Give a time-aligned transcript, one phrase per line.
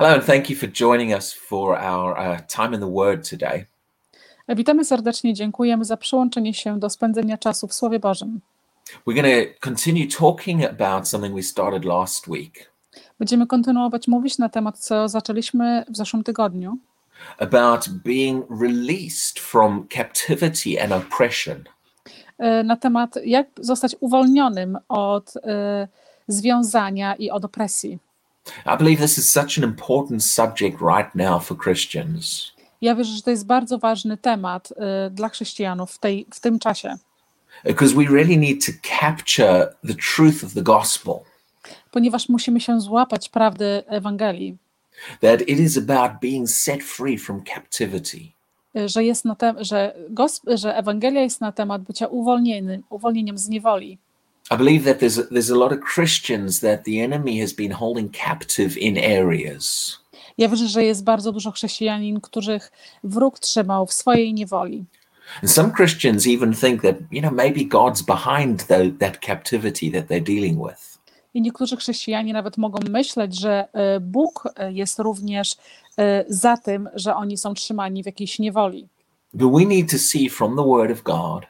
[0.00, 3.66] Hello, and thank you for joining us for our uh, time in the Word today.
[4.48, 8.40] Witamy serdecznie, dziękujemy za przyłączenie się do spędzenia czasu w Słowie Bożym.
[9.06, 12.72] We're going to continue talking about something we started last week
[13.18, 16.78] Będziemy kontynuować mówić na temat, co zaczęliśmy w zeszłym tygodniu,
[17.38, 21.64] about being released from captivity and oppression.
[22.38, 25.88] e, na temat, jak zostać uwolnionym od e,
[26.28, 27.98] związania i od opresji.
[28.66, 33.22] I believe this is such an important subject right now for Christians Ja wierzę, że
[33.22, 36.96] to jest bardzo ważny temat e, dla chrześcijanów w, tej, w tym czasie,
[37.64, 41.14] because we really need to capture the truth of the gospel
[41.90, 44.56] ponieważ musimy się złapać prawdy Ewangelii,
[45.20, 48.18] that it is about being set free from captivity.
[48.76, 49.94] e, że, jest na te, że,
[50.46, 53.98] że Ewangelia jest na temat bycia uwolnionym, uwolnieniem z niewoli.
[54.50, 58.10] I believe that there's there's a lot of Christians that the enemy has been holding
[58.10, 59.96] captive in areas.
[60.38, 62.72] Ja wierzę, że jest bardzo dużo chrześcijanin, których
[63.04, 64.84] wróg trzymał w swojej niewoli.
[65.42, 70.06] And some Christians even think that, you know, maybe God's behind tho- that captivity that
[70.08, 70.98] they're dealing with.
[71.34, 75.56] I niektórzy chrześcijanie nawet mogą myśleć, że e, Bóg e, jest również
[75.98, 78.88] e, za tym, że oni są trzymani w jakiejś niewoli.
[79.34, 81.46] But we need to see from the Word of God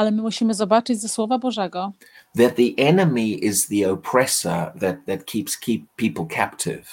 [0.00, 1.92] Ale my musimy zobaczyć ze Słowa Bożego,
[2.36, 6.84] that the enemy is the oppressor that, that keeps keep people captive.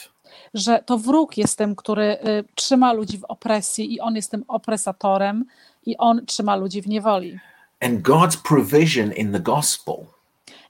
[0.53, 4.43] że to wróg jest tym, który e, trzyma ludzi w opresji i on jest tym
[4.47, 5.45] opresatorem
[5.85, 7.39] i on trzyma ludzi w niewoli.
[7.81, 9.95] And God's provision in the gospel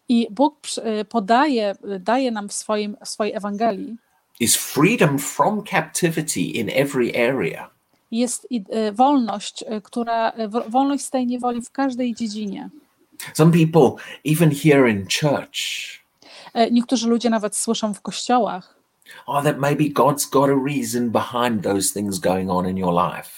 [0.10, 3.98] I Bóg e, podaje, e, daje nam w, swoim, w swojej Ewangelii
[4.40, 7.70] is freedom from captivity in every area.
[8.12, 12.70] Jest e, wolność, e, która, e, wo- wolność z tej niewoli w każdej dziedzinie.
[13.34, 15.58] Some people, even here in church,
[16.72, 18.76] Niektórzy ludzie nawet słyszą w kościołach,
[19.26, 23.30] oh, that maybe God's got a reason behind those things going on in your life.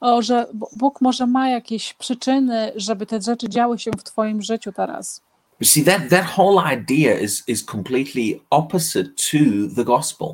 [0.00, 4.72] o, że Bóg może ma jakieś przyczyny, żeby te rzeczy działy się w Twoim życiu
[4.72, 5.20] teraz.
[5.60, 9.38] You see, that, that whole idea is, is completely opposite to
[9.76, 10.28] the gospel.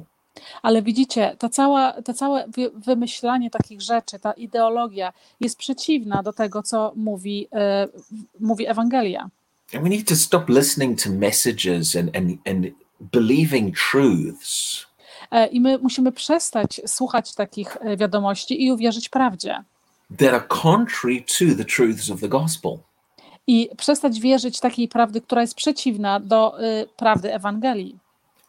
[0.62, 6.32] Ale widzicie, to, cała, to całe wy- wymyślanie takich rzeczy, ta ideologia jest przeciwna do
[6.32, 7.88] tego, co mówi, e,
[8.40, 9.28] mówi Ewangelia.
[9.74, 12.66] And we need to stop listening to messages and, and, and
[13.00, 14.86] believing truths
[15.30, 19.64] E, I my musimy przestać słuchać takich e, wiadomości i uwierzyć prawdzie.
[20.18, 22.78] that are contrary to the truths of the gospel.
[23.46, 27.98] I przestać wierzyć takiej prawdy, która jest przeciwna do e, prawdy Ewangelii.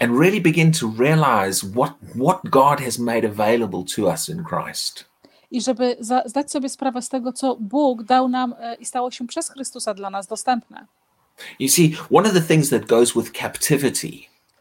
[0.01, 5.05] And really begin to realize what, what God has made available to us in Christ.
[5.51, 9.11] i żeby za, zdać sobie sprawę z tego, co Bóg dał nam e, i stało
[9.11, 10.85] się przez Chrystusa dla nas dostępne.
[11.59, 14.11] You see, one of the things that goes with captivity.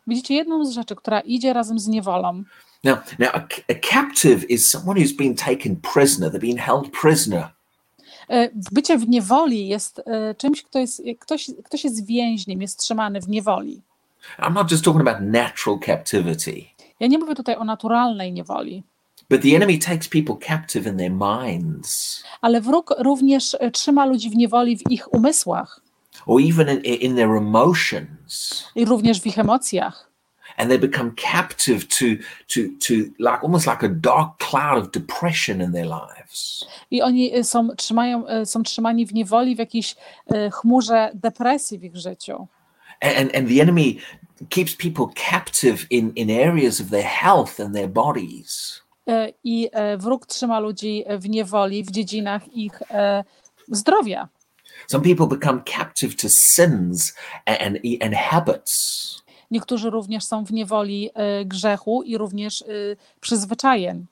[0.06, 2.44] Widzicie, jedną z rzeczy, która idzie razem z niewolą,
[2.84, 7.48] Now, now a, a captive is someone who's been taken prisoner, they're being held prisoner.
[8.28, 13.20] e, bycie w niewoli jest e, czymś, kto jest, ktoś, ktoś jest więźniem, jest trzymany
[13.20, 13.82] w niewoli.
[14.38, 16.64] I'm not just talking about natural captivity,
[17.00, 18.82] Ja nie mówię tutaj o naturalnej niewoli,
[19.30, 24.30] but the enemy takes people captive in their minds ale wróg również e, trzyma ludzi
[24.30, 25.80] w niewoli w ich umysłach
[26.26, 28.64] or even in, in their emotions.
[28.74, 30.10] i również w ich emocjach.
[30.56, 32.04] And they become captive to,
[32.48, 36.64] to, to like almost like a dark cloud of depression in their lives.
[36.90, 39.96] I oni e, są, trzymają, e, są trzymani w niewoli w jakiejś
[40.52, 42.46] chmurze depresji w ich życiu.
[43.00, 44.00] And, and the enemy
[44.48, 48.82] keeps people captive in, in areas of their health and their bodies.
[49.06, 53.24] E, i e, wróg trzyma ludzi w niewoli w dziedzinach ich e,
[53.68, 54.28] zdrowia.
[54.86, 57.14] Some people become captive to sins
[57.46, 59.22] and, and habits.
[59.50, 61.10] Niektórzy również są w niewoli
[61.44, 62.64] grzechu i również
[63.20, 64.06] przyzwyczajeń.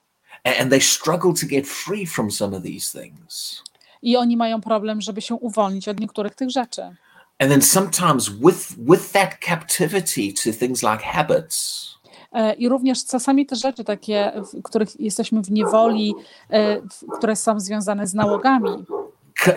[0.44, 3.62] And they struggle to get free from some of these things.
[4.02, 6.96] I oni mają problem, żeby się uwolnić od niektórych tych rzeczy.
[7.40, 11.88] And then sometimes with with that captivity to things like habits,
[12.32, 16.14] E, I również czasami te rzeczy takie, w których jesteśmy w niewoli,
[16.50, 16.80] e,
[17.18, 18.84] które są związane z nałogami,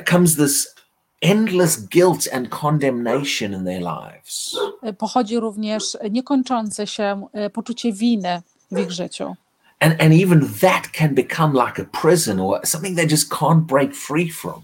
[0.10, 0.76] comes this
[1.22, 4.56] endless guilt and condemnation in their lives.
[4.84, 8.42] e, pochodzi również niekończące się poczucie winy
[8.72, 9.36] w ich życiu.
[9.80, 13.96] And and even that can become like a prison or something they just can't break
[13.96, 14.62] free from.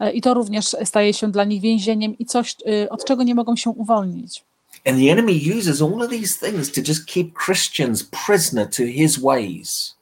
[0.00, 3.34] E, I to również staje się dla nich więzieniem i coś, e, od czego nie
[3.34, 4.44] mogą się uwolnić.
[4.86, 9.18] And the enemy uses all of these things to just keep Christians prisoner to his
[9.18, 9.98] ways.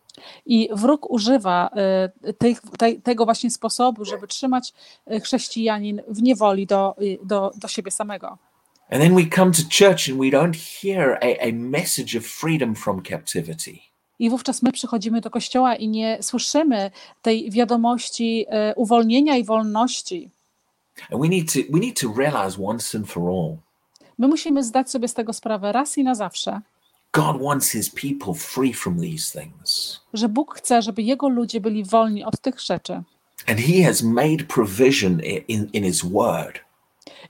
[0.47, 4.73] I wróg używa e, tych, tej, tego właśnie sposobu, żeby trzymać
[5.07, 6.95] e, chrześcijanin w niewoli do,
[7.25, 8.39] do, do siebie samego.
[8.91, 12.75] And then we come to church and we don't hear a, a message of freedom
[12.75, 13.96] from captivity.
[14.19, 16.91] I wówczas my przychodzimy do kościoła i nie słyszymy
[17.23, 20.31] tej wiadomości e, uwolnienia i wolności.
[21.13, 23.57] And we need to we need to realize once and for all
[24.19, 26.61] My musimy zdać sobie z tego sprawę raz i na zawsze,
[27.13, 30.01] God wants his people free from these things.
[30.15, 33.03] że Bóg chce, żeby Jego ludzie byli wolni od tych rzeczy.
[33.49, 36.59] And he has made provision i- in, in his word.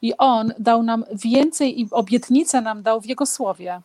[0.03, 3.81] I On dał nam więcej i obietnicę nam dał w Jego słowie.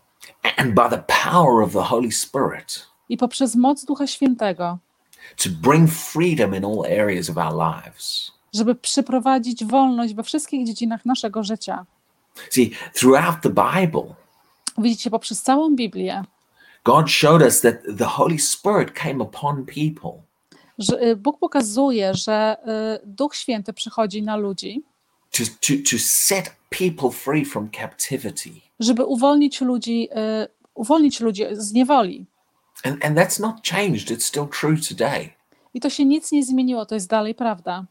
[0.58, 4.78] And by the power of the Holy Spirit I poprzez moc Ducha Świętego,
[5.44, 8.32] to bring freedom in all areas of our lives.
[8.54, 11.86] żeby przyprowadzić wolność we wszystkich dziedzinach naszego życia.
[12.50, 14.16] See, throughout the Bible,
[14.78, 16.24] Widzicie, poprzez całą Biblię,
[16.84, 20.12] God showed us that the Holy Spirit came upon people
[20.82, 22.58] że y, Bóg pokazuje, że
[23.04, 24.84] y, Duch Święty przychodzi na ludzi,
[25.32, 28.50] to, to, to set people free from captivity.
[28.80, 30.10] żeby uwolnić ludzi,
[30.44, 32.26] y, uwolnić ludzi z niewoli.
[32.84, 35.34] And, and that's not changed, it's still true today.
[35.74, 37.86] I to się nic nie zmieniło, to jest dalej prawda.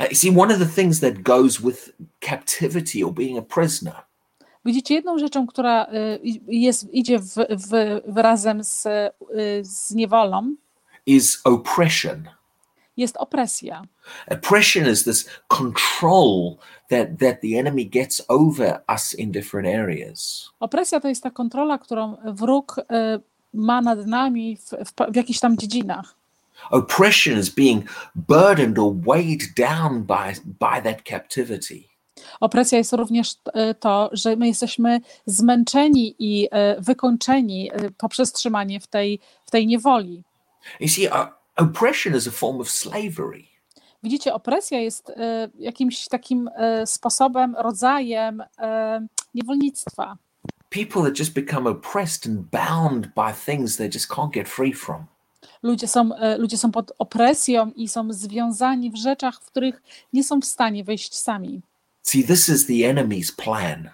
[0.00, 3.94] Uh, you see, one of the things that goes with captivity or being a prisoner
[4.64, 9.10] Widzicie, jedną rzeczą, która y, jest, idzie w, w, w razem z, y,
[9.62, 10.54] z niewolą,
[11.06, 12.28] is oppression.
[12.96, 13.82] jest opresja.
[14.30, 16.56] Oppression is this control
[16.90, 20.50] that, that the enemy gets over us in different areas.
[20.60, 22.84] Opresja to jest ta kontrola, którą wróg y,
[23.54, 26.14] ma nad nami w, w, w jakichś tam dziedzinach.
[26.70, 27.84] Oppression is being
[28.14, 31.92] burdened or weighed down by, by that captivity.
[32.40, 38.80] Opresja jest również y, to, że my jesteśmy zmęczeni i y, wykończeni y, poprzez trzymanie
[38.80, 40.22] w tej, w tej niewoli.
[40.80, 41.26] You see, uh,
[41.56, 43.44] oppression is a form of slavery.
[44.02, 45.12] Widzicie, opresja jest
[45.58, 46.50] jakimś takim
[46.84, 48.42] sposobem, rodzajem
[49.34, 50.16] niewolnictwa.
[50.72, 55.04] People that just become oppressed and bound by things they just can't get free from.
[55.62, 59.82] Ludzie są, e, ludzie są pod opresją i są związani w rzeczach, w których
[60.12, 61.60] nie są w stanie wyjść sami.
[62.02, 63.90] See, this is the enemy's plan.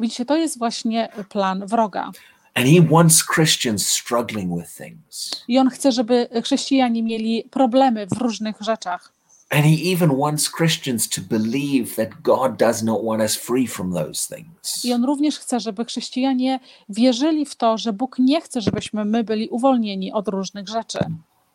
[0.00, 2.10] Widzicie, to jest właśnie plan wroga.
[2.54, 5.30] And he wants Christians struggling with things.
[5.48, 9.11] I on chce, żeby chrześcijanie mieli problemy w różnych rzeczach.
[9.54, 13.92] And he even wants Christians to believe that God does not want us free from
[13.94, 14.84] those things.
[14.84, 19.24] I on również chce, żeby chrześcijanie wierzyli w to, że Bóg nie chce, żebyśmy my
[19.24, 20.98] byli uwolnieni od różnych rzeczy.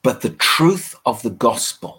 [0.03, 1.89] But the truth of the gospel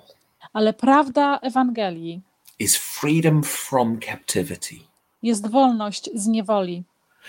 [0.53, 2.21] Ale prawda Ewangelii
[2.59, 4.75] is freedom from captivity.
[5.23, 6.85] jest wolność z niewoli.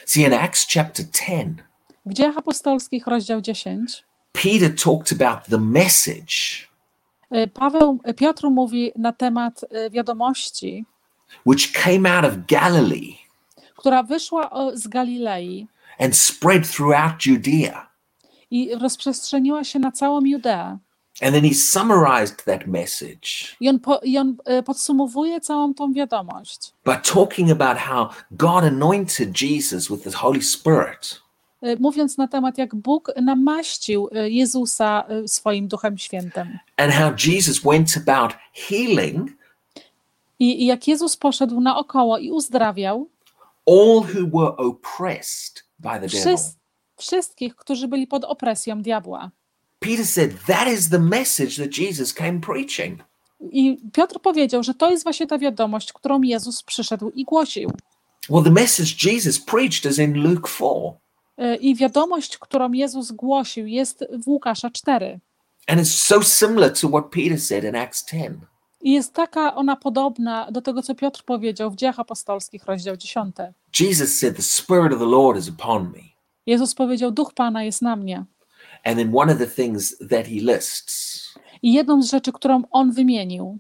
[0.06, 1.58] See, in Acts chapter 10,
[2.06, 6.69] W Dziejach Apostolskich, rozdział 10, Peter talked about the message
[7.54, 10.86] Paweł, Piotr mówi na temat y, wiadomości,
[11.46, 13.30] which came out of Galilee
[13.80, 15.68] która wyszła z Galilei
[16.00, 17.90] and spread throughout Judea.
[18.52, 20.78] i rozprzestrzeniła się na całą Judeę.
[21.22, 25.94] And then he summarized that message I on, po, i on e, podsumowuje całą tą
[25.94, 31.29] wiadomość, by talking about how God anointed Jesus with the Holy Spirit e,
[31.80, 36.60] mówiąc na temat, jak Bug namaścił e, Jezusa e, swoim Duchem Świętym.
[36.78, 39.32] and how Jesus went about healing
[40.40, 43.10] I, I jak Jezus poszedł naokoło i uzdrawiał
[43.68, 46.20] all who were oppressed by the devil.
[46.20, 46.56] wszys,
[46.98, 49.32] wszystkich, którzy byli pod opresją diabła.
[49.80, 53.00] Peter said that is the message that Jesus came preaching.
[53.52, 57.72] I Piotr powiedział, że to jest właśnie ta wiadomość, którą Jezus przyszedł i głosił.
[58.30, 60.70] Well, the message Jesus preached is in Luke 4.
[61.40, 65.20] E, I wiadomość, którą Jezus głosił, jest w Łukasza 4.
[65.68, 68.38] And it's so similar to what Peter said in Acts 10.
[68.82, 73.36] I jest taka ona podobna do tego, co Piotr powiedział w Dziejach Apostolskich, rozdział 10.
[73.80, 76.04] Jesus said, The Spirit of the Lord is upon me.
[76.46, 78.26] Jezus powiedział: Duch Pana jest na mnie.
[78.84, 81.20] And then one of the things that he lists
[81.62, 83.58] I jedną z rzeczy, którą on wymienił,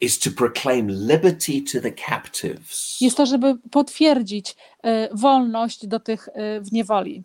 [0.00, 3.00] is to proclaim liberty to the captives.
[3.00, 7.24] jest to, żeby potwierdzić e, wolność do tych e, w niewoli.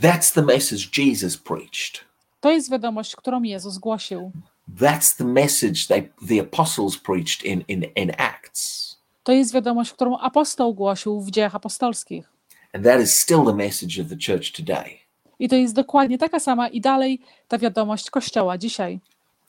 [0.00, 2.04] That's the message Jesus preached.
[2.40, 4.32] To jest wiadomość, którą Jezus głosił.
[4.80, 8.96] That's the message they, the apostles preached in, in, in Acts.
[9.22, 12.28] To jest wiadomość, którą apostoł głosił w Dziejach Apostolskich.
[12.72, 14.98] And that is still the message of the church today.
[15.38, 19.00] I to jest dokładnie taka sama i dalej ta wiadomość Kościoła dzisiaj.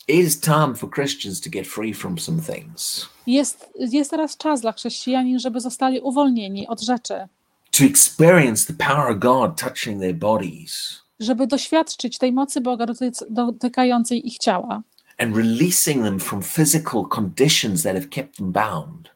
[0.08, 4.62] It is time for Christians to get free from some things, Jest, jest teraz czas
[4.62, 7.28] dla chrześcijanin, żeby zostali uwolnieni od rzeczy,
[7.72, 12.86] to experience the power of God touching their bodies żeby doświadczyć tej mocy Boga
[13.30, 14.82] dotykającej ich ciała
[15.18, 19.14] and releasing them from physical conditions that have kept them bound.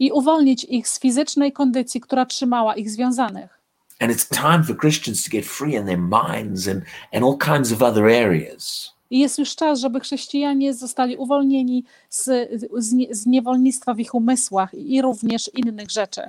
[0.00, 3.60] i uwolnić ich z fizycznej kondycji, która trzymała ich związanych.
[4.00, 6.82] And it's time for Christians to get free in their minds and,
[7.12, 8.92] and all kinds of other areas.
[9.10, 12.24] I jest już czas, żeby chrześcijanie zostali uwolnieni z,
[12.72, 16.20] z, z niewolnictwa w ich umysłach i również innych rzeczy.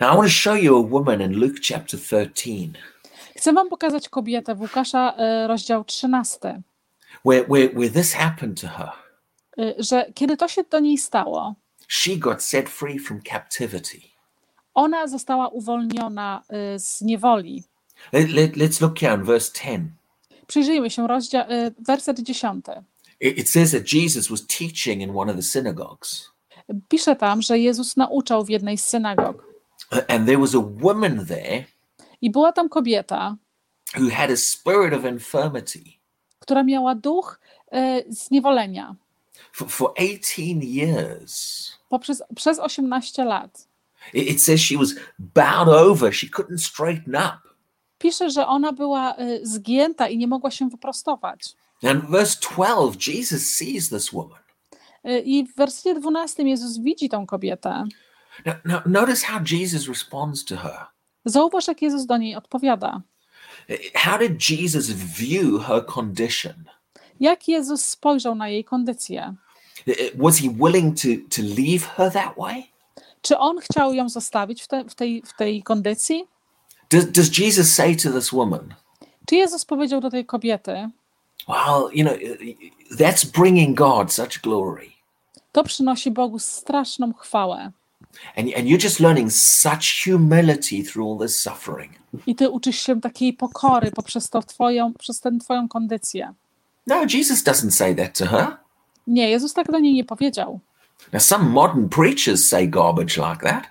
[0.00, 2.70] Now, I want to show you a woman in Luke chapter 13
[3.36, 6.38] Chcę wam pokazać kobietę w Łukasza, e, rozdział 13,
[7.24, 8.88] where, where, where this happened to her.
[9.58, 11.54] e, że kiedy to się do niej stało,
[11.88, 13.98] She got set free from captivity.
[14.74, 17.64] ona została uwolniona e, z niewoli.
[18.12, 19.80] Let, let, let's look here in verse 10.
[20.46, 22.64] Przyjrzyjmy się, rozdział, e, werset 10.
[23.20, 26.30] It, says that Jesus was teaching in one of the synagogues,
[26.88, 29.46] Pisze tam, że Jezus nauczał w jednej z synagog.
[30.08, 31.64] And there was a woman there
[32.20, 33.36] I była tam kobieta,
[33.96, 35.80] who had a spirit of infirmity.
[36.38, 37.40] która miała duch
[37.72, 38.94] e, zniewolenia
[39.52, 41.72] For, for 18 years.
[41.88, 43.68] poprzez, przez 18 lat.
[44.14, 47.45] It, it says she was bowed over, she couldn't straighten up.
[48.06, 51.40] Pisze, że ona była e, zgięta i nie mogła się wyprostować.
[51.82, 54.38] And verse 12, Jesus sees this woman.
[55.04, 57.84] E, I w wersji 12 Jezus widzi tą kobietę.
[58.44, 60.86] Now, now notice how Jesus responds to her.
[61.24, 63.02] Zauważ, jak Jezus do niej odpowiada.
[63.94, 66.64] How did Jesus view her condition?
[67.20, 69.34] Jak Jezus spojrzał na jej kondycję?
[70.14, 72.66] Was he willing to, to leave her that way?
[73.22, 76.35] Czy on chciał ją zostawić w, te, w, tej, w tej kondycji?
[76.90, 78.74] Does, does Jesus say to this woman,
[79.26, 80.90] Czy Jezus powiedział do tej kobiety,
[81.48, 82.16] Well, you know,
[82.98, 84.90] that's bringing God such glory.
[85.52, 87.72] to przynosi Bogu straszną chwałę
[88.36, 91.92] And, and you're just learning such humility through all this suffering.
[92.26, 96.34] i ty uczysz się takiej pokory poprzez, to twoją, przez tę twoją kondycję?
[96.86, 98.56] No, Jesus doesn't say that to her.
[99.06, 100.60] Nie, Jezus tak do niej nie powiedział.
[101.12, 103.64] Now, some modern preachers say garbage like that.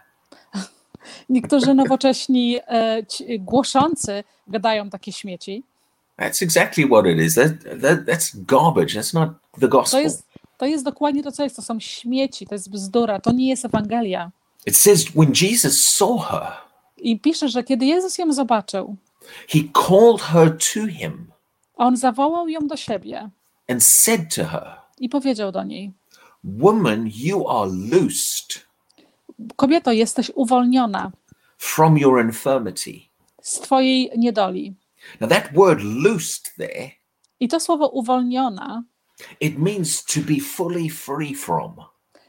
[1.29, 3.03] Niektórzy nowocześni e,
[3.39, 5.63] głoszący gadają takie śmieci.
[6.19, 7.35] That's exactly what it is.
[7.35, 8.95] That, that, that's garbage.
[8.99, 10.03] That's not the To gospel.
[10.03, 10.23] jest,
[10.57, 11.55] to jest dokładnie to, co jest.
[11.55, 14.31] To są śmieci, to jest bzdura, to nie jest Ewangelia.
[14.65, 16.51] It says when Jesus saw her,
[16.97, 18.95] I pisze, że kiedy Jezus ją zobaczył,
[19.49, 21.31] he called her to him
[21.75, 23.29] on zawołał ją do siebie
[23.69, 25.91] and said to her, i powiedział do niej:
[26.43, 28.64] Woman, you are loosed
[29.55, 31.11] Kobieto, jesteś uwolniona
[31.57, 33.01] from your infirmity.
[33.41, 34.73] z twojej niedoli.
[35.19, 36.91] Now, that word loosed there,
[37.39, 38.83] I to słowo uwolniona,
[39.39, 41.75] it means to be fully free from.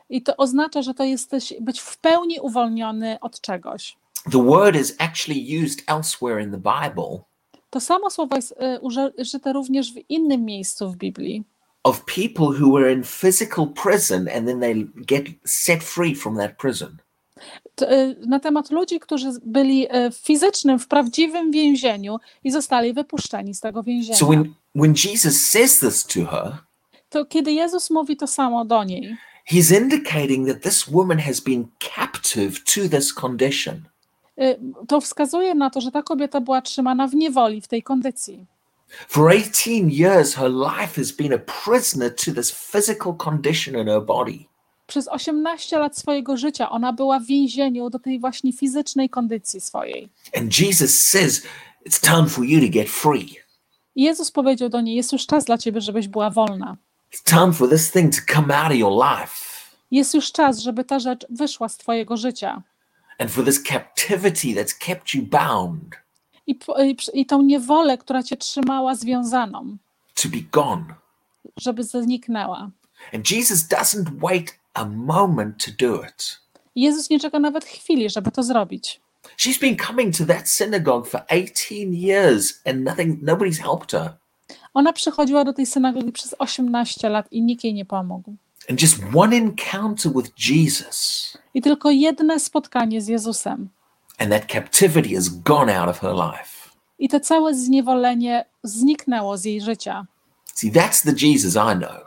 [0.09, 3.97] i to oznacza, że to jesteś być w pełni uwolniony od czegoś.
[4.33, 7.19] The word is actually used elsewhere in the Bible
[7.71, 11.45] To samo słowo jest y, uży- użyte również w innym miejscu w Biblii.
[11.87, 16.57] Of people who were in physical prison and then they get set free from that
[16.59, 16.97] prison.
[17.83, 23.55] Y, Na temat ludzi, którzy byli y, w fizycznym, w prawdziwym więzieniu i zostali wypuszczeni
[23.55, 24.17] z tego więzienia.
[24.19, 26.59] So when, when Jesus says this to her,
[27.09, 29.17] To kiedy Jezus mówi to samo do niej,
[29.53, 31.67] he's indicating that this woman has been
[31.97, 33.81] captive to this condition.
[34.41, 38.47] y, to wskazuje na to, że ta kobieta była trzymana w niewoli, w tej kondycji.
[39.09, 44.03] For 18 years, her life has been a prisoner to this physical condition in her
[44.03, 44.45] body.
[44.87, 50.09] Przez 18 lat swojego życia ona była w więzieniu do tej właśnie fizycznej kondycji swojej.
[50.39, 51.43] And Jesus says,
[51.89, 53.37] It's time for you to get free.
[53.95, 56.77] I Jezus powiedział do niej: Jest już czas dla ciebie, żebyś była wolna.
[57.15, 59.35] It's time for this thing to come out of your life
[59.91, 62.63] Jest już czas, żeby ta rzecz wyszła z twojego życia.
[63.19, 65.83] and for this captivity that's kept you bound
[66.47, 69.77] I, i, I tą niewolę, która cię trzymała związaną,
[70.23, 70.85] to be gone.
[71.57, 72.71] żeby zniknęła.
[73.15, 76.41] And Jesus doesn't wait a moment to do it.
[76.75, 79.01] I Jezus nie czeka nawet chwili, żeby to zrobić.
[79.39, 84.13] She's been coming to that synagogue for 18 years and nothing nobody's helped her.
[84.75, 88.35] Ona przychodziła do tej synagogi przez 18 lat i nikt jej nie pomógł.
[88.71, 93.69] And just one encounter with Jesus I tylko jedno spotkanie z Jezusem.
[94.19, 96.71] And that captivity has gone out of her life.
[96.99, 100.07] I to całe zniewolenie zniknęło z jej życia.
[100.55, 102.07] See, that's the Jesus I know.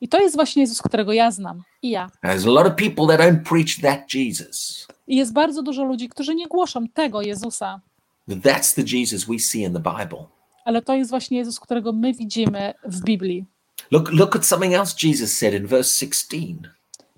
[0.00, 1.62] I to jest właśnie Jezus, którego ja znam.
[1.82, 2.10] I ja.
[2.24, 4.86] There's a lot of people that don't preach that Jesus.
[5.06, 7.80] I jest bardzo dużo ludzi, którzy nie głoszą tego Jezusa.
[8.28, 10.26] But that's the Jesus we see in the Bible.
[10.64, 13.44] Ale to jest właśnie Jezus, którego my widzimy w Biblii.
[13.90, 16.36] Look, look at something else Jesus said in verse 16.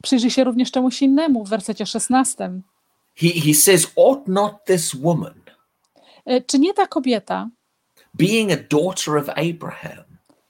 [0.03, 2.51] Przyjrzyj się również czemuś innemu w wersecie 16.
[3.21, 5.35] He, he says, Ought not this woman,
[6.27, 7.51] E, Czy nie ta kobieta,
[8.15, 10.05] being a daughter of Abraham,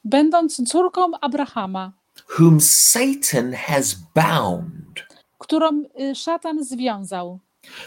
[0.05, 1.93] będąc córką Abrahama,
[2.39, 5.07] whom Satan has bound,
[5.39, 7.39] którą y, szatan związał.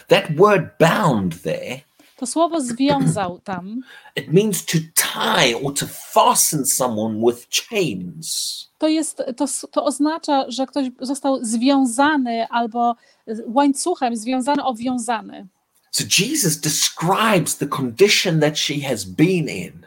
[0.08, 1.80] That word bound there,
[2.16, 3.80] To słowo związał tam
[4.16, 8.68] it means to tie or to fasten someone with chains.
[8.82, 12.96] To jest, to, to oznacza, że ktoś został związany albo
[13.28, 15.46] y, łańcuchem związany, obwiązany.
[15.90, 19.86] So Jesus describes the condition that she has been in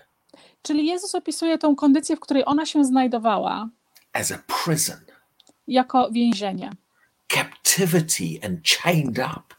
[0.62, 3.70] Czyli Jezus opisuje tą kondycję, w której ona się znajdowała,
[4.14, 5.00] as a prison,
[5.68, 6.70] jako więzienie.
[7.28, 9.56] captivity, and chained up.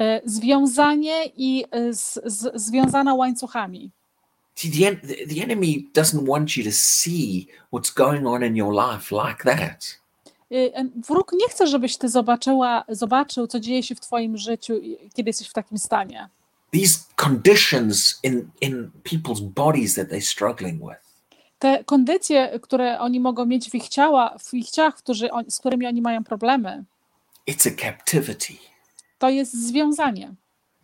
[0.00, 3.90] Y, Związanie i y, z, z, związana łańcuchami.
[4.54, 9.10] See, the, the, enemy doesn't want you to see what's going on in your life
[9.10, 9.98] like that.
[10.52, 10.72] Y,
[11.08, 14.80] Wróg nie chce, żebyś ty zobaczyła, zobaczył, co dzieje się w twoim życiu,
[15.14, 16.28] kiedy jesteś w takim stanie.
[16.72, 21.02] These conditions in, in people's bodies that they're struggling with.
[21.58, 25.86] Te kondycje, które oni mogą mieć w ich, ciała, w ich ciałach, którzy, z którymi
[25.86, 26.84] oni mają problemy,
[27.50, 28.54] It's a captivity.
[29.18, 30.34] to jest związanie.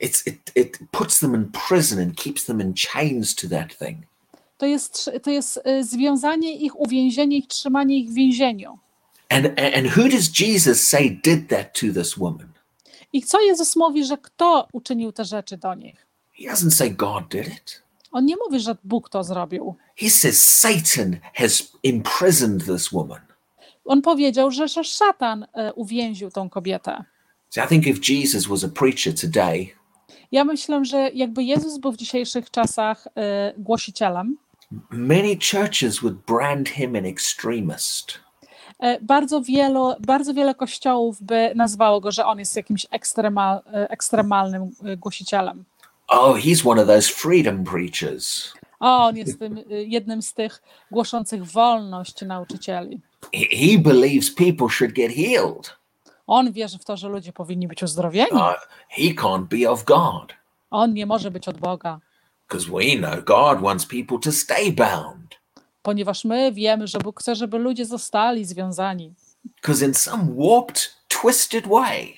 [0.01, 4.07] It's, it, it puts them in prison and keeps them in chains to that thing.
[4.59, 8.79] To jest, to jest y, związanie ich, uwięzienie ich, trzymanie ich w więzieniu.
[9.31, 12.49] And, and who does Jesus say did that to this woman?
[13.13, 16.07] I co Jezus mówi, że kto uczynił te rzeczy do nich?
[16.39, 17.83] He doesn't say God did it.
[18.13, 19.75] On nie mówi, że Bóg to zrobił.
[19.97, 23.21] He says Satan has imprisoned this woman.
[23.85, 27.05] On powiedział, że, że szatan y, uwięził tą kobietę.
[27.51, 29.75] So I think if Jesus was a preacher today,
[30.33, 33.11] Ja myślę, że jakby Jezus był w dzisiejszych czasach y,
[33.59, 34.37] głosicielem,
[34.91, 38.21] many churches would brand him an extremist.
[38.79, 43.91] e, bardzo, wielu, bardzo wiele kościołów by nazwało go, że on jest jakimś ekstremal, e,
[43.91, 45.65] ekstremalnym głosicielem.
[46.09, 48.53] Oh, he's one of those freedom preachers.
[48.81, 53.01] O, on jest tym, jednym z tych głoszących wolność nauczycieli.
[53.33, 55.78] He believes people should get healed.
[56.29, 58.31] On wierzy w to, że ludzie powinni być uzdrowieni.
[58.33, 58.55] Uh,
[58.89, 60.33] he can't be of God
[60.71, 62.01] On nie może być od Boga,
[62.49, 65.39] because we know God wants people to stay bound.
[65.83, 69.15] ponieważ my wiemy, że Bóg chce, żeby ludzie zostali związani.
[69.45, 72.15] Because in some warped, twisted way,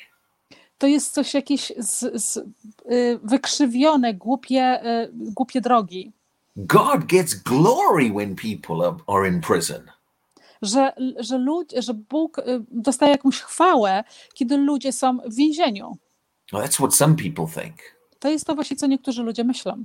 [0.78, 6.12] To jest coś jakieś z, z, y, wykrzywione, głupie, y, głupie drogi.
[6.56, 9.82] God gets glory when people are, are in prison.
[10.62, 15.96] Że, że, lud, że Bóg y, dostaje jakąś chwałę, kiedy ludzie są w więzieniu.
[16.52, 17.76] Well, that's what some people think.
[18.18, 19.84] To jest to właśnie, co niektórzy ludzie myślą.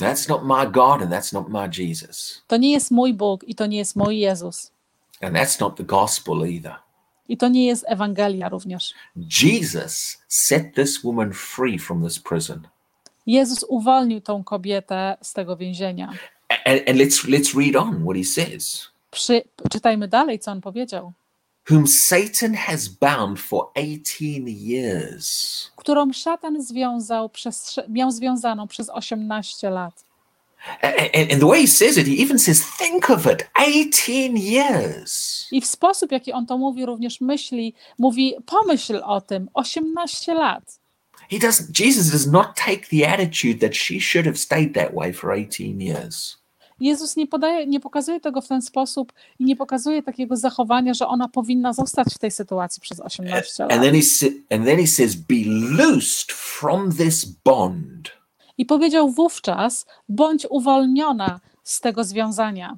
[0.00, 2.42] That's not my God and that's not my Jesus.
[2.46, 4.72] To nie jest mój Bóg i to nie jest mój Jezus.
[5.20, 6.76] And that's not the gospel either.
[7.28, 8.94] I to nie jest Ewangelia również.
[9.42, 12.68] Jesus set this woman free from this prison.
[13.26, 16.12] Jezus uwolnił tą kobietę z tego więzienia.
[16.64, 18.88] And, and let's let's read on what he says.
[19.10, 21.12] Przy, czytajmy dalej, co on powiedział.
[21.70, 25.70] Whom Satan has bound for 18 years.
[25.76, 30.04] Którą szatan związał przez, miał związaną przez 18 lat.
[30.82, 35.46] And, the way he says it, he even says, think of it 18 years.
[35.52, 40.80] I w sposób, jaki on to mówi, również myśli, mówi, pomyśl o tym, 18 lat.
[41.30, 45.12] He doesn't Jesus does not take the attitude that she should have stayed that way
[45.12, 46.38] for 18 years.
[46.80, 51.06] Jezus nie, podaje, nie pokazuje tego w ten sposób i nie pokazuje takiego zachowania, że
[51.06, 53.82] ona powinna zostać w tej sytuacji przez 18 And lat.
[53.82, 58.10] then he and then he says, be loosed from this bond.
[58.58, 62.76] I powiedział wówczas, bądź uwolniona z tego związania.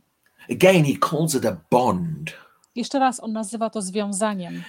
[0.50, 2.30] Again, he calls it a bond.
[2.74, 4.62] Jeszcze raz on nazywa to związaniem.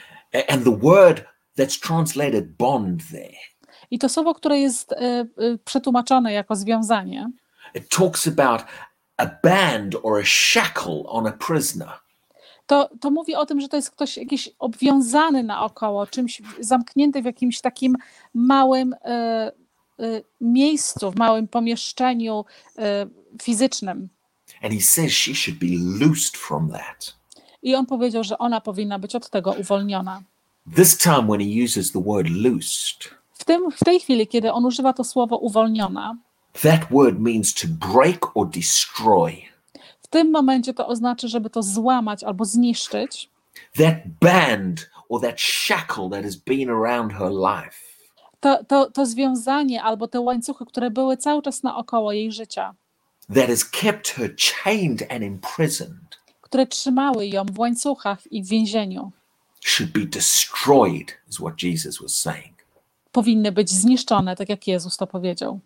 [0.47, 1.23] And the word
[1.57, 3.37] that's translated bond there,
[3.91, 5.25] I to słowo, które jest e, e,
[5.65, 7.29] przetłumaczone jako związanie,
[7.75, 8.61] it talks about
[9.21, 12.01] a band or a shackle on a prisoner.
[12.71, 17.25] to, to mówi o tym, że to jest ktoś jakiś obwiązany naokoło, czymś zamknięty w
[17.25, 17.95] jakimś takim
[18.33, 19.51] małym e, e,
[20.41, 22.45] miejscu, w małym pomieszczeniu
[22.77, 23.07] e,
[23.41, 24.09] fizycznym.
[24.63, 27.15] And he says she should be loosed from that.
[27.63, 30.21] I on powiedział, że ona powinna być od tego uwolniona.
[30.75, 34.65] This time, when he uses the word loosed, W, tym, w tej chwili, kiedy on
[34.65, 36.17] używa to słowo uwolniona,
[36.53, 39.41] that word means to break or destroy.
[40.03, 43.29] w tym momencie to oznacza, żeby to złamać albo zniszczyć.
[43.77, 47.77] That band or that shackle that has been around her life.
[48.39, 52.73] To, to, to związanie albo te łańcuchy, które były cały czas naokoło jej życia,
[53.35, 59.11] that has kept her chained and imprisoned które trzymały ją w łańcuchach i w więzieniu,
[59.61, 62.65] should be destroyed, is what Jesus was saying.
[63.11, 65.59] powinny być zniszczone, tak jak Jezus to powiedział.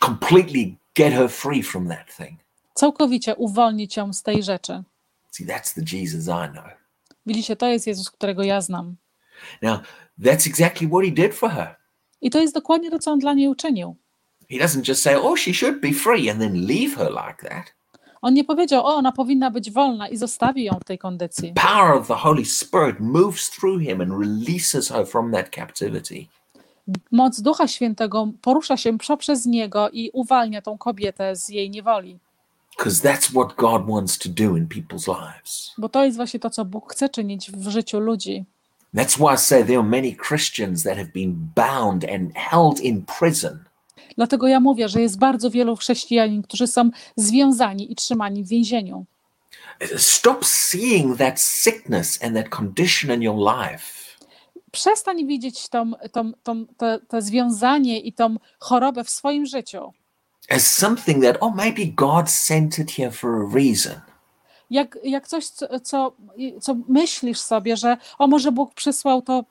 [0.00, 2.40] Completely get her free from that thing.
[2.74, 4.82] Całkowicie uwolnić ją z tej rzeczy.
[5.30, 6.64] See, that's the Jesus I know.
[7.26, 8.96] Widzicie, to jest Jezus, którego ja znam.
[9.62, 9.80] Now,
[10.20, 11.76] that's exactly what he did for her.
[12.20, 13.96] I to jest dokładnie to, co on dla niej uczynił.
[14.50, 17.74] He doesn't just say, oh, she should be free and then leave her like that.
[18.22, 21.52] On nie powiedział, o, ona powinna być wolna i zostawi ją w tej kondycji.
[21.54, 26.28] Power of the Holy Spirit moves through him and releases her from that captivity.
[27.12, 32.18] Moc Ducha Świętego porusza się poprzez niego i uwalnia tą kobietę z jej niewoli.
[32.76, 35.72] Because that's what God wants to do in people's lives.
[35.78, 38.44] Bo to jest właśnie to, co Bóg chce czynić w życiu ludzi.
[38.94, 43.04] That's why I say there are many Christians that have been bound and held in
[43.18, 43.66] prison
[44.16, 49.04] Dlatego ja mówię, że jest bardzo wielu chrześcijanin, którzy są związani i trzymani w więzieniu.
[49.96, 53.95] Stop seeing that sickness and that condition in your life
[54.76, 59.92] Przestań widzieć tą, tą, tą, to, to związanie i tą chorobę w swoim życiu.
[60.50, 64.00] as something that, oh, maybe God sent it here for a reason.
[64.70, 66.12] Jak, jak coś, co, co,
[66.60, 69.44] co myślisz sobie, że o może Bóg przysłał to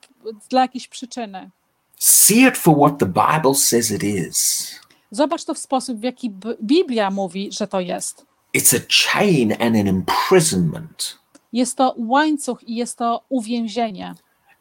[0.48, 1.50] dla jakiejś przyczyny.
[1.98, 4.70] See it for what the Bible says it is.
[5.10, 6.30] Zobacz to w sposób, w jaki
[6.62, 8.26] Biblia mówi, że to jest.
[8.56, 11.18] It's a chain and an imprisonment.
[11.52, 14.14] Jest to łańcuch i jest to uwięzienie.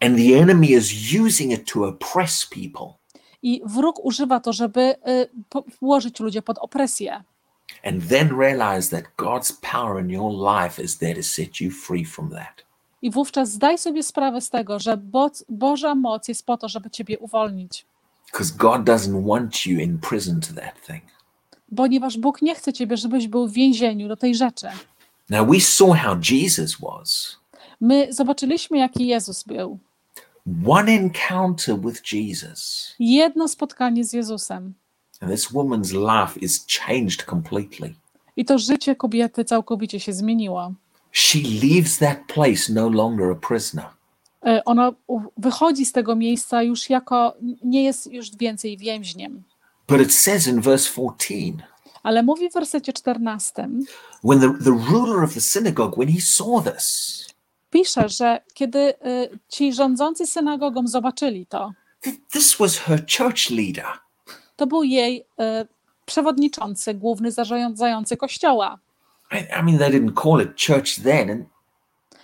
[0.06, 2.94] And the enemy is using it to oppress people.
[3.44, 5.30] I wróg używa to, żeby y,
[5.82, 7.24] włożyć ludzie pod opresję.
[7.84, 12.06] And then realize that God's power in your life is there to set you free
[12.06, 12.66] from that.
[13.02, 16.90] I wówczas zdaj sobie sprawę z tego, że Bo- Boża moc jest po to, żeby
[16.90, 17.86] ciebie uwolnić.
[18.32, 21.04] Because God doesn't want you in prison to that thing.
[21.76, 24.68] Ponieważ Bóg nie chce ciebie, żebyś był w więzieniu do tej rzeczy.
[25.30, 27.38] Now, we saw how Jesus was.
[27.82, 29.80] My zobaczyliśmy, jaki Jezus był.
[30.68, 34.74] One encounter with Jesus, Jedno spotkanie z Jezusem.
[35.22, 37.94] and this woman's life is changed completely.
[38.38, 40.74] I to życie kobiety całkowicie się zmieniło.
[41.12, 43.86] She leaves that place no longer a prisoner.
[44.46, 44.92] E, Ona
[45.38, 49.44] wychodzi z tego miejsca już jako, nie jest już więcej więźniem.
[49.88, 51.34] But it says in verse 14
[52.04, 53.70] Ale mówi w wersecie 14,
[54.24, 57.26] when the, the ruler of the synagogue, when he saw this,
[57.80, 58.94] pisze, że kiedy y,
[59.50, 63.86] ci rządzący synagogą zobaczyli to, th- this was her church leader.
[64.56, 65.68] to był jej y,
[66.06, 68.78] przewodniczący, główny zarządzający kościoła.
[69.32, 71.30] I, I mean, they didn't call it church then.
[71.32, 71.46] And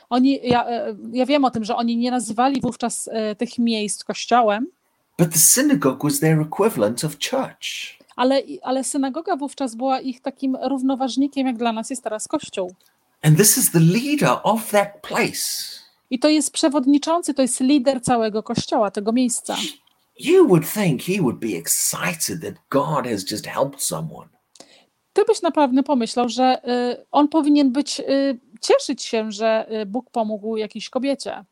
[0.09, 4.67] Oni, ja, y, ja wiem o tym, że oni nie nazywali wówczas tych miejsc kościołem,
[5.19, 7.97] But the synagogue was their equivalent of church.
[8.15, 12.75] ale, ale synagoga wówczas była ich takim równoważnikiem, jak dla nas jest teraz kościół.
[13.23, 15.79] And this is the leader of that place.
[16.10, 19.57] I to jest przewodniczący, to jest lider całego kościoła, tego miejsca.
[20.19, 24.29] You would think he would be excited that God has just helped someone.
[25.13, 30.10] Ty byś naprawdę pomyślał, że y, on powinien być, y, cieszyć się, że y, Bóg
[30.12, 31.45] pomógł jakiejś kobiecie.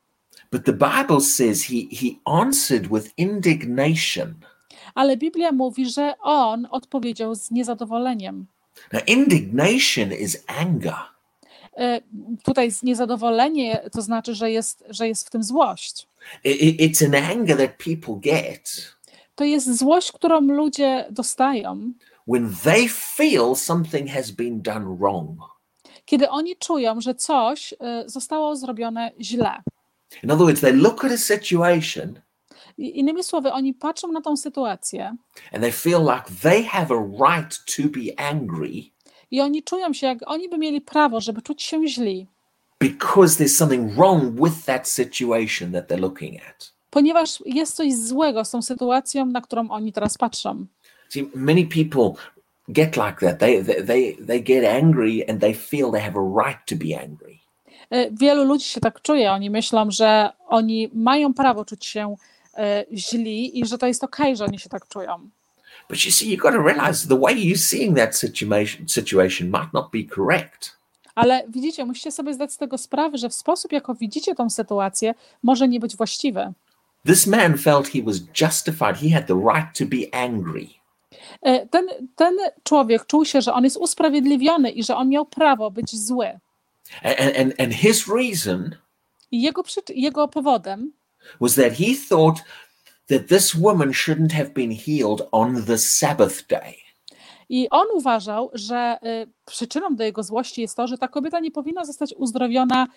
[0.51, 4.33] But the Bible says he, he answered with indignation.
[4.95, 8.45] Ale Biblia mówi, że on odpowiedział z niezadowoleniem.
[8.93, 10.95] Now, indignation is anger.
[11.79, 12.01] Y,
[12.43, 16.07] Tutaj niezadowolenie to znaczy, że jest, że jest w tym złość.
[16.45, 18.95] It's an anger that people get
[19.35, 21.93] To jest złość, którą ludzie dostają,
[22.27, 25.39] when they feel something has been done wrong.
[26.05, 27.75] kiedy oni czują, że coś y,
[28.09, 29.51] zostało zrobione źle.
[30.23, 32.19] In other words, they look at a situation
[32.77, 35.15] Innymi słowy, oni patrzą na tą sytuację
[35.53, 38.83] and they feel like they have a right to be angry
[39.31, 42.27] i oni czują się, jak oni by mieli prawo, żeby czuć się źli,
[42.79, 46.71] because there's something wrong with that situation that they're looking at.
[46.91, 50.65] ponieważ jest coś złego z tą sytuacją, na którą oni teraz patrzą.
[51.09, 52.11] See, many people
[52.69, 53.39] get like that.
[53.39, 57.39] They, they they get angry and they feel they have a right to be angry.
[57.89, 62.15] E, Wielu ludzi się tak czuje, oni myślą, że oni mają prawo czuć się
[62.57, 65.29] e, źli i że to jest okej, że oni się tak czują.
[65.89, 69.73] But you see, you've got to realize the way you're seeing that situation situation might
[69.73, 70.79] not be correct.
[71.15, 75.13] Ale widzicie, musicie sobie zdać z tego sprawę, że w sposób, jako widzicie tą sytuację,
[75.43, 76.53] może nie być właściwy.
[77.05, 78.97] This man felt he was justified.
[78.97, 80.67] He had the right to be angry.
[81.41, 85.71] E, Ten, ten człowiek czuł się, że on jest usprawiedliwiony i że on miał prawo
[85.71, 86.39] być zły.
[87.03, 88.75] And, and, and his reason
[89.31, 90.91] I jego, jego powodem
[91.41, 92.43] was that he thought
[93.09, 96.75] that this woman shouldn't have been healed on the Sabbath day.
[97.49, 101.51] I on uważał, że y, przyczyną do jego złości jest to, że ta kobieta nie
[101.51, 102.87] powinna zostać uzdrowiona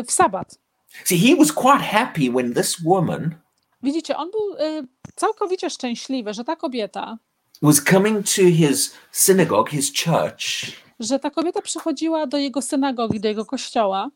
[0.00, 0.58] y, w sabat.
[1.04, 3.34] See, he was quite happy when this woman
[3.82, 7.18] Widzicie, on był y, całkowicie szczęśliwy, że ta kobieta,
[7.62, 13.28] was coming to his synagogue, his church, że ta kobieta przychodziła do jego synagogi, do
[13.28, 14.10] jego kościoła,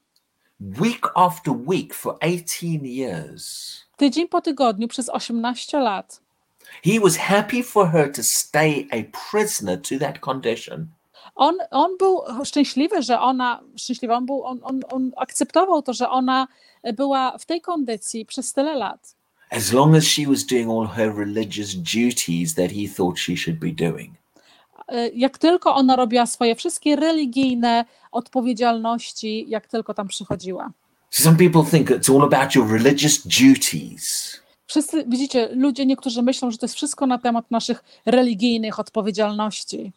[0.60, 3.85] week after week for 18 years.
[3.96, 6.20] Tydzień po tygodniu przez 18 lat.
[6.84, 8.96] He was happy for her to stay a
[9.30, 10.86] prisoner to that condition.
[11.34, 16.10] On, on był szczęśliwy, że ona, szczęśliwy, on, był, on, on, on akceptował to, że
[16.10, 16.48] ona
[16.94, 19.16] była w tej kondycji przez tyle lat.
[19.50, 23.58] as long as she was doing all her religious duties that he thought she should
[23.58, 24.14] be doing.
[24.92, 30.70] Y, Jak tylko ona robiła swoje wszystkie religijne odpowiedzialności, jak tylko tam przychodziła.
[31.10, 34.36] So some people think it's all about your religious duties.
[34.66, 39.92] Wszyscy, widzicie, ludzie niektórzy myślą, że to jest wszystko na temat naszych religijnych odpowiedzialności.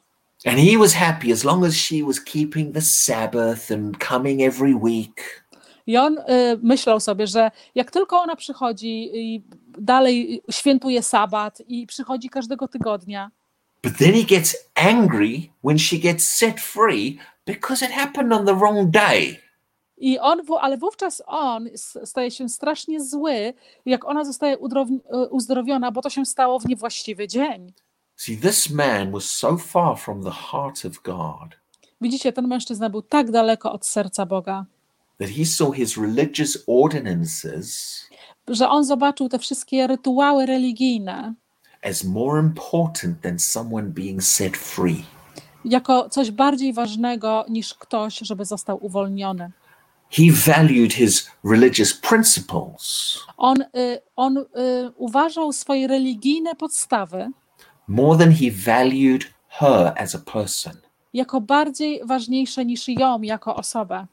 [0.45, 4.75] And he was happy as long as she was keeping the Sabbath and coming every
[4.75, 5.43] week.
[5.87, 6.23] I on y,
[6.61, 9.43] myślał sobie, że jak tylko ona przychodzi i
[9.79, 13.31] dalej świętuje sabat i przychodzi każdego tygodnia,
[13.81, 18.55] But then he gets angry when she gets set free because it happened on the
[18.55, 19.39] wrong day.
[19.99, 21.69] I on, ale wówczas on
[22.05, 23.53] staje się strasznie zły,
[23.85, 24.57] jak ona zostaje y,
[25.29, 27.73] uzdrowiona, bo to się stało w niewłaściwy dzień.
[28.15, 31.59] See, this man was so far from the heart of God
[32.01, 34.65] Widzicie, ten mężczyzna był tak daleko od serca Boga,
[35.19, 37.99] that he saw his religious ordinances
[38.47, 41.33] że on zobaczył te wszystkie rytuały religijne
[41.83, 45.03] as more important than someone being set free.
[45.65, 49.51] jako coś bardziej ważnego niż ktoś, żeby został uwolniony.
[50.11, 54.45] He valued his religious principles On, y, on y,
[54.97, 57.31] uważał swoje religijne podstawy
[57.87, 60.73] more than he valued her as a person.
[61.13, 64.07] jako bardziej ważniejsze niż ją jako osobę.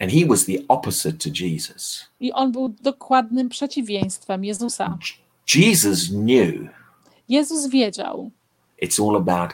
[0.00, 2.06] And he was the opposite to Jesus.
[2.20, 4.98] I on był dokładnym przeciwieństwem Jezusa.
[5.54, 6.68] Jesus knew
[7.28, 8.30] Jezus wiedział,
[8.82, 9.50] it's all about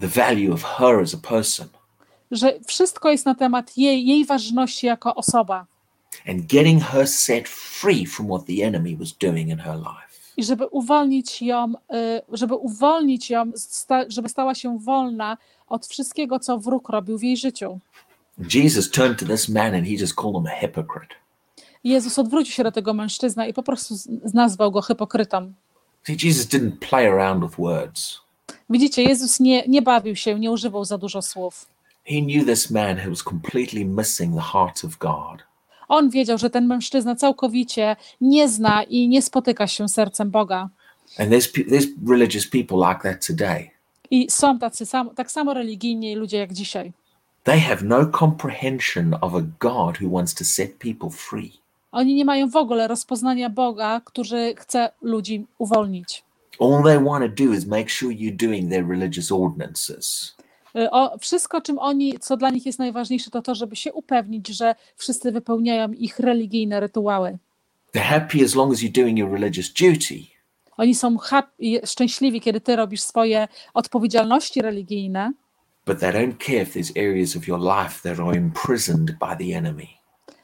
[0.00, 1.68] the value of her as a person
[2.30, 5.66] że wszystko jest na temat jej, jej ważności jako osoba.
[6.26, 10.08] and getting her set free from what the enemy was doing in her life.
[10.36, 13.52] I żeby uwolnić ją, y, żeby uwolnić ją,
[14.08, 15.36] żeby stała się wolna
[15.68, 17.78] od wszystkiego, co wróg robił w jej życiu.
[18.54, 21.14] Jesus turned to this man and he just called him a hypocrite.
[21.84, 23.94] Jezus odwrócił się do tego mężczyzna i po prostu
[24.34, 24.80] nazwał go
[27.58, 28.20] words.
[28.70, 31.66] Widzicie, Jezus nie, nie bawił się, nie używał za dużo słów.
[32.08, 35.42] He knew this man who was completely missing the heart of God.
[35.88, 40.68] On wiedział, że ten mężczyzna całkowicie nie zna i nie spotyka się sercem Boga.
[41.18, 43.70] And there's there's religious people like that today.
[44.10, 46.92] I są tacy sam, tak samo religijni ludzie jak dzisiaj.
[47.44, 51.52] They have no comprehension of a God who wants to set people free.
[51.92, 56.24] Oni nie mają w ogóle rozpoznania Boga, który chce ludzi uwolnić.
[56.60, 60.34] All they want to do is make sure you're doing their religious ordinances.
[60.78, 64.48] Y, O, wszystko, czym oni, co dla nich jest najważniejsze, to to, żeby się upewnić,
[64.48, 67.38] że wszyscy wypełniają ich religijne rytuały.
[67.94, 70.14] They're happy as long as you're doing your religious duty.
[70.76, 75.32] Oni są happy, szczęśliwi, kiedy ty robisz swoje odpowiedzialności religijne,
[75.86, 79.56] but they don't care if there's areas of your life that are imprisoned by the
[79.58, 79.86] enemy.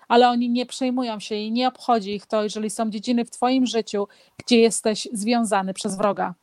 [0.09, 3.66] ale oni nie przejmują się i nie obchodzi ich to, jeżeli są dziedziny w twoim
[3.66, 6.35] życiu, gdzie jesteś związany przez wroga.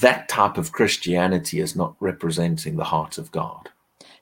[0.00, 3.72] That type of Christianity is not representing the heart of God.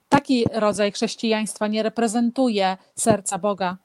[0.09, 3.77] Taki rodzaj chrześcijaństwa nie reprezentuje serca Boga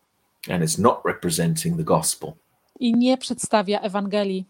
[0.51, 2.33] And it's not representing the gospel.
[2.79, 4.45] i nie przedstawia Ewangelii.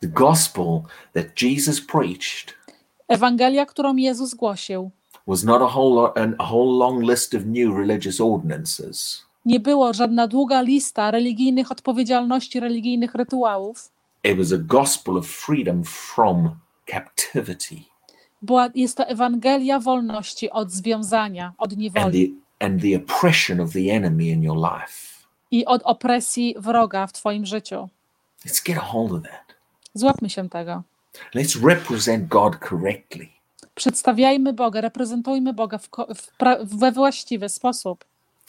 [0.00, 0.80] The gospel
[1.14, 2.54] that Jesus preached
[3.08, 4.90] Ewangelia, którą Jezus głosił,
[5.26, 9.24] was not a whole, a whole long list of new religious ordinances.
[9.44, 13.90] nie było żadna długa lista religijnych odpowiedzialności, religijnych rytuałów.
[14.24, 16.50] It was a gospel of freedom from
[16.86, 17.76] captivity
[18.42, 23.72] Była, jest to Ewangelia wolności od związania, od and niewoli the, and the oppression of
[23.72, 25.24] the enemy in your life.
[25.50, 27.88] i od opresji wroga w twoim życiu.
[28.46, 29.54] Let's get a hold of that.
[29.94, 30.82] Złapmy się tego.
[31.34, 33.28] Let's represent God correctly.
[33.74, 38.04] Przedstawiajmy Boga, reprezentujmy Boga w, w, pra- we właściwy sposób.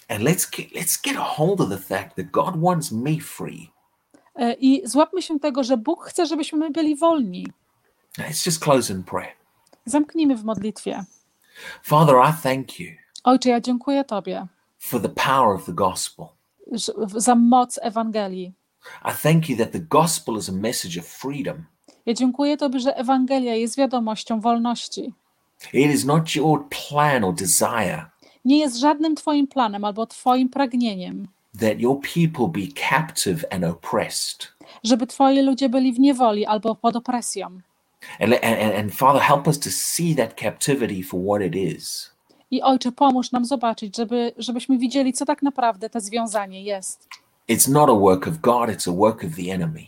[0.08, 3.72] And let's get let's get a hold of the fact that God wants me free.
[4.40, 7.48] E, I złapmy się tego, że Bóg chce, żebyśmy my byli wolni.
[8.18, 9.34] Let's just close in prayer.
[9.86, 11.06] Zamknijmy w modlitwie.
[11.84, 12.88] Father, I thank you
[13.24, 14.48] Ojcze, ja dziękuję Tobie
[14.80, 16.26] for the power of the gospel.
[17.16, 18.54] za moc Ewangelii.
[19.06, 21.66] I thank you that the gospel is a message of freedom.
[22.06, 25.14] Ja dziękuję Tobie, że Ewangelia jest wiadomością wolności.
[25.74, 28.06] It is not your plan or desire
[28.46, 31.28] Nie jest żadnym Twoim planem albo Twoim pragnieniem,
[31.60, 34.48] that your people be captive and oppressed.
[34.84, 37.48] żeby Twoi ludzie byli w niewoli albo pod opresją.
[38.20, 42.12] And, and, and Father, help us to see that captivity for what it is.
[42.52, 47.08] I Ojcze, pomóż nam zobaczyć, żeby, żebyśmy widzieli, co tak naprawdę to związanie jest.
[47.50, 49.88] It's not a work of God, it's a work of the enemy.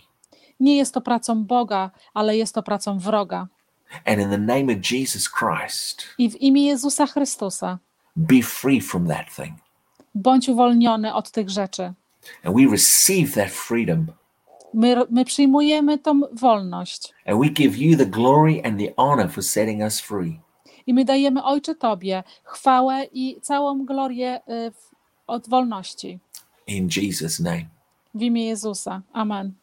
[0.59, 3.47] Nie jest to pracą Boga, ale jest to pracą wroga.
[4.05, 7.77] And in the name of Jesus Christ, I w imię Jezusa Chrystusa
[8.15, 9.53] be free from that thing.
[10.15, 11.93] Bądź uwolniony od tych rzeczy.
[12.43, 14.05] And we receive that freedom.
[14.73, 19.43] My, my przyjmujemy tą wolność And we give you the glory and the honor for
[19.43, 20.39] setting us free.
[20.87, 24.71] i my dajemy Ojcze Tobie chwałę i całą glorię y,
[25.27, 26.19] od wolności.
[26.67, 27.65] In Jesus' name.
[28.13, 29.01] W imię Jezusa.
[29.13, 29.53] Amen.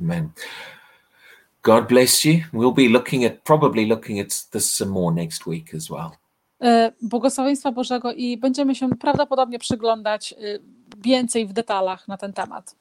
[0.00, 0.30] Amen.
[1.62, 2.32] God bless you.
[2.52, 6.10] We'll be looking at probably looking at this some more next week as well.
[6.64, 10.60] Y, Błogosławieństwa Bożego i będziemy się prawdopodobnie przyglądać y,
[10.98, 12.79] więcej w detalach na ten temat.